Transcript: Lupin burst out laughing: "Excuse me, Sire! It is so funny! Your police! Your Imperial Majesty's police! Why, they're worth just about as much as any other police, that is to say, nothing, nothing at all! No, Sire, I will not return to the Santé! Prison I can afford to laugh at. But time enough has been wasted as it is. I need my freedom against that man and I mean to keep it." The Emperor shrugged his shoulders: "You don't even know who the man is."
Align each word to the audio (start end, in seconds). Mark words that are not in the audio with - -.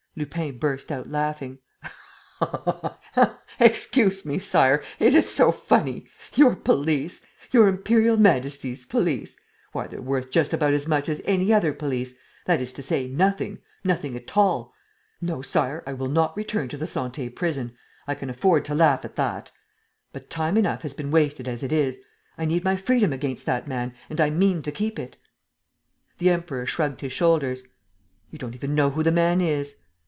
Lupin 0.17 0.57
burst 0.57 0.91
out 0.91 1.09
laughing: 1.09 1.59
"Excuse 3.61 4.25
me, 4.25 4.39
Sire! 4.39 4.83
It 4.99 5.15
is 5.15 5.29
so 5.33 5.53
funny! 5.53 6.05
Your 6.35 6.53
police! 6.53 7.21
Your 7.51 7.69
Imperial 7.69 8.17
Majesty's 8.17 8.85
police! 8.85 9.37
Why, 9.71 9.87
they're 9.87 10.01
worth 10.01 10.29
just 10.29 10.51
about 10.53 10.73
as 10.73 10.85
much 10.85 11.07
as 11.07 11.21
any 11.23 11.53
other 11.53 11.71
police, 11.71 12.15
that 12.45 12.59
is 12.59 12.73
to 12.73 12.81
say, 12.83 13.07
nothing, 13.07 13.59
nothing 13.85 14.17
at 14.17 14.35
all! 14.35 14.73
No, 15.21 15.41
Sire, 15.41 15.81
I 15.87 15.93
will 15.93 16.09
not 16.09 16.35
return 16.35 16.67
to 16.67 16.77
the 16.77 16.83
Santé! 16.83 17.33
Prison 17.33 17.77
I 18.05 18.13
can 18.13 18.29
afford 18.29 18.65
to 18.65 18.75
laugh 18.75 19.05
at. 19.05 19.51
But 20.11 20.29
time 20.29 20.57
enough 20.57 20.81
has 20.81 20.93
been 20.93 21.11
wasted 21.11 21.47
as 21.47 21.63
it 21.63 21.71
is. 21.71 22.01
I 22.37 22.43
need 22.43 22.65
my 22.65 22.75
freedom 22.75 23.13
against 23.13 23.45
that 23.45 23.65
man 23.65 23.93
and 24.09 24.19
I 24.19 24.29
mean 24.29 24.61
to 24.63 24.73
keep 24.73 24.99
it." 24.99 25.15
The 26.17 26.31
Emperor 26.31 26.65
shrugged 26.65 26.99
his 26.99 27.13
shoulders: 27.13 27.63
"You 28.29 28.37
don't 28.37 28.55
even 28.55 28.75
know 28.75 28.89
who 28.89 29.03
the 29.03 29.11
man 29.13 29.39
is." 29.39 29.77